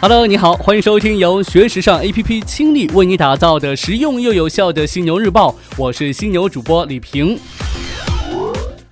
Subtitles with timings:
[0.00, 7.36] Hello，你好，欢迎收听由学时尚 APP 倾力为你打造的实用又有效的犀牛日报，我是犀牛主播李平。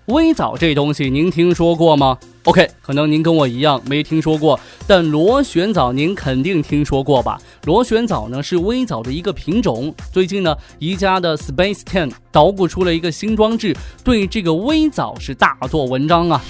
[0.07, 7.41] 微藻这东西您听说过吗？OK，可能您跟我一样没听说过，但螺旋藻您肯定听说过吧？
[7.67, 9.95] 螺旋藻呢是微藻的一个品种。
[10.13, 16.43] 最近呢，宜家的 Space Ten 捣鼓出了一个新装置，对这个微藻是大做文章啊。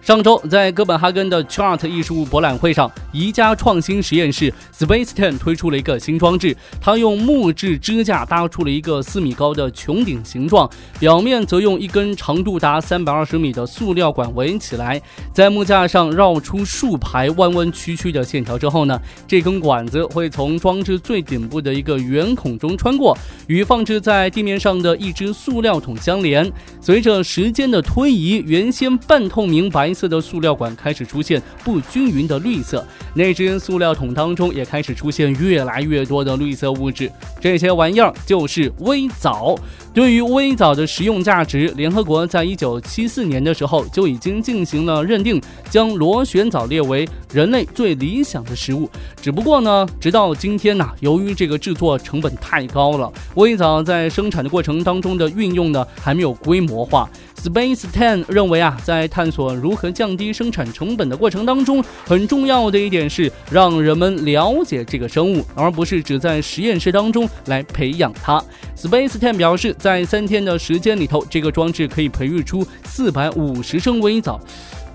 [0.00, 6.56] 上周在哥本哈根的 Chart 艺术博览会上，宜家创新实验室 Space Ten 推出了一个新装置。
[6.80, 15.00] 它用木质支架搭出了一个四米高的穹顶形状，表面则用一根长度达三百二十米的塑料管围起来。
[15.32, 23.16] 在木架上绕出数排弯弯曲曲的线条之后呢，这根管子会从装置最顶部的一个圆孔中穿过，
[23.46, 26.50] 与放置在地面上的一只塑料桶相连。
[26.80, 29.92] 随着时间的推移，原先半透明白。
[29.92, 37.10] 色的塑料管开始出现不均匀的绿色，那只塑料桶当中也开始出现越来越多的绿色物质。
[37.40, 39.56] 这些玩意儿就是微藻。
[39.92, 48.88] 对于微藻的食用价值，联合国在一九七四年的时候就已经进行了认定，将螺旋藻列为人类最理想的食物。
[49.20, 57.08] 只不过呢，直到今天呢，由于这个制作成本太高了，微藻在生产的过程当中的运用呢还没有规模化。
[57.42, 68.40] Space Ten 认为啊，在探索如何降低生产成本的过程当中，很重要的一点是让人们了解这个生物，而不是只在实验室当中来培养它。
[68.76, 74.40] Space Ten 表示，在三天的时间里头，这个装置可以培育出四百五十升微藻。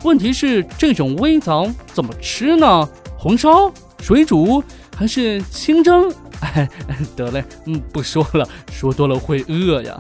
[0.04, 2.88] 问题是，这种微藻怎么吃呢？
[3.18, 4.64] 红烧、水煮
[4.96, 6.10] 还是清蒸？
[6.40, 6.70] 哎，
[7.14, 10.00] 得嘞，嗯，不说了，说多了会饿呀。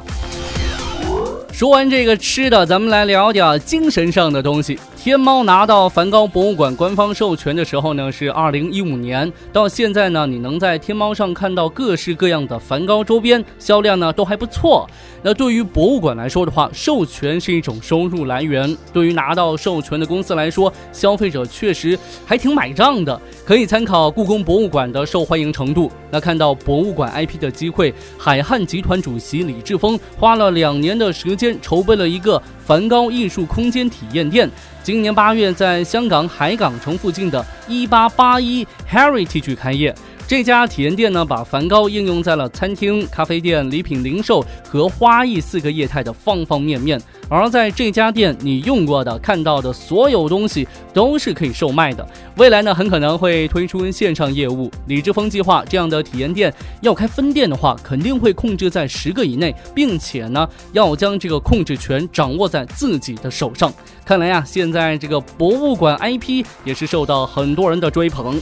[1.58, 4.77] 说完这个吃的，咱们来聊点精神上的东西。
[4.95, 9.31] 天猫拿到梵高博物馆官方授权的时候呢，是二零一五年。
[9.52, 14.87] 到现在呢，你能在天猫上看到各式各样的梵高周边，销量呢都还不错。
[15.23, 18.77] 那对于博物馆来说的话，授权是一种收入来源。
[18.93, 23.20] 对于拿到授权的公司来说，消费者确实还挺买账的。
[23.43, 25.92] 可以参考故宫博物馆的受欢迎程度。
[26.11, 34.49] 那看到博物馆 IP 的机会，海汉集团主席李志峰花了两年的时间筹备了一个梵高艺术空间体验店。
[34.83, 39.93] 今年八月，在香港海港城附近的一八八一 Heritage 开业。
[40.27, 47.02] 这家体验店呢，把梵高应用在了餐厅、咖啡店、礼品零售和花艺四个业态的方方面面。
[47.30, 52.05] 而在这家店，你用过的、看到的所有东西都是可以售卖的。
[52.36, 54.70] 未来呢，很可能会推出线上业务。
[54.87, 63.73] 李志峰计划这样的体验店要开分店的话，肯定会控制在十个以内，并且呢，要将这个控制权掌握在自己的手上。
[64.04, 68.37] 看来呀，现在这个博物馆 IP 也是受到很多人的追捧。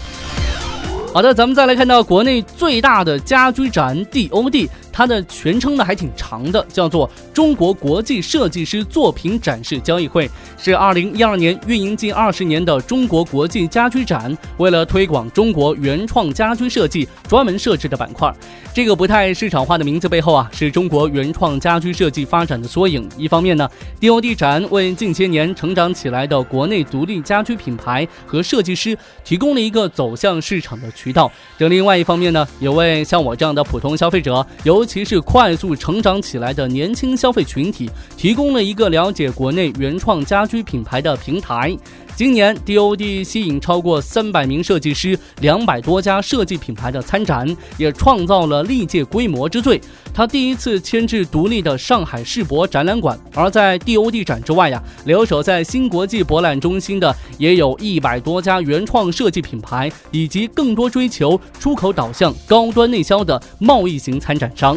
[1.16, 4.68] 好的，咱们再来看到国内最大的家居展 DOD。
[4.96, 14.36] 它的全称呢还挺长的，叫做中国国际设计师作品展示交易会，是二零一二年运营近二十年的中国国际家居展。
[14.56, 18.34] 为了推广中国原创家居设计，专门设置的板块。
[18.74, 23.06] 这个不太市场化的名字背后啊，是中国原创家居设计发展的缩影。
[23.18, 23.70] 一方面呢
[24.00, 41.76] ，DOD 展为近些年成长起来的国内独立家居品牌和设计师提供了一个走向市场的渠道；这另外一方面呢，也为像我这样的普通消费者由尤其是快速成长起来的年轻消费群体，提供了一个了解国内原创家居品牌的平台。
[42.16, 47.46] 今年，DOD 吸引超过三百名设计师、两百多家设计品牌的参展，
[47.78, 49.82] 也创造了历届规模之最。
[50.14, 53.20] 他第一次迁至独立的上海世博展览馆。
[53.34, 64.75] 而在 DOD 展之外呀，留守在新国际博览中心的也有一百多家原创设计品牌，以及更多追求出口导向、高端内销的贸易型参展商。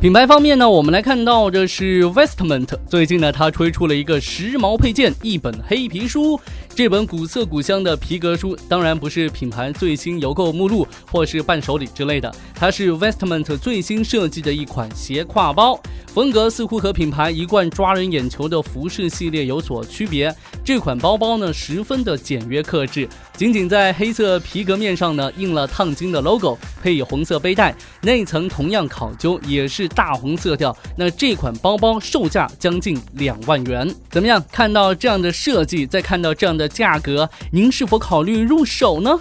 [0.00, 6.38] 品牌方面呢，我们来看到这是 Westment 最近呢，它推出了一个时髦配件，一本黑皮书。
[6.76, 15.80] 这本古色古香的皮革书，当然不是品牌最新邮购目录或是伴手礼之类的，它是 Vestment 最新设计的一款斜挎包，
[16.12, 20.30] 风格似乎和品牌一贯抓人眼球的服饰系列有所区别。
[20.62, 23.08] 这款包包呢，十分的简约克制，
[23.38, 30.76] 仅仅在黑色皮革面上呢印了烫金的 logo，配以红色背带，内层同样考究，也是大红色调。
[30.94, 34.44] 那这款包包售价将近两万元，怎么样？
[34.52, 36.65] 看到这样的设计，再看到这样的。
[36.68, 39.18] 价格，您是否考虑入手呢？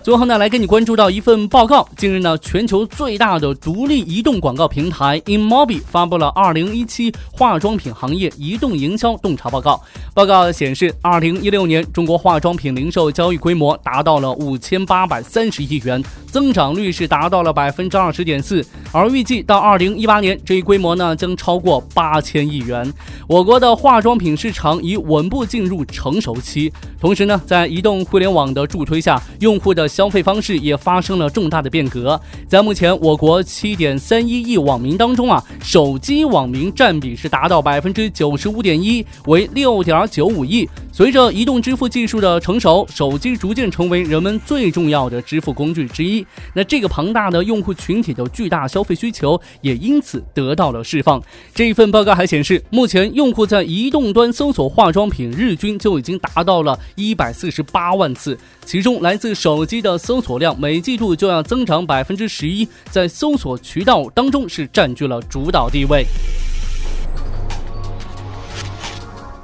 [0.00, 1.86] 最后呢，来跟你关注到一份报告。
[1.94, 9.82] 近日呢，全球最大的独立移动广告平台 InMobi 发布了二零一七化妆品行业移动营销洞察报告。
[10.14, 16.02] 报告显示，二零一六年中国化妆品零售交易规模达到了五千八百三十亿元，
[16.32, 18.64] 增长率是达到了百分之二十点四。
[18.92, 22.92] 而预计到二零一八年，这一规模呢将超过八千亿元。
[23.26, 26.72] 我国的化妆品市场已稳步进入成熟期。
[27.00, 32.20] 同时呢，在移动互联网的助推下，用户的消费方式也发生了重大的变革。
[32.48, 40.68] 在目前我国七点三一亿网民当中啊，手机网民占比是达到百分之九十五点一，为六点九五亿。
[40.90, 46.26] 随着移动支付技术的成熟，手机逐渐成为人们最重要的支付工具之一。
[46.52, 51.20] 那这个庞大的用户群体的巨大消消费需求也因此得到了释放。
[51.52, 66.06] 这一份报告还显示，目前用户在移动端搜索化妆品日均就已经达到了一百四十八万次，其中来自手机的搜索量每季度就要增长百分之十一，在搜索渠道当中是占据了主导地位。